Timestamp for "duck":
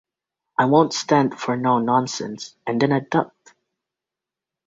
3.01-3.35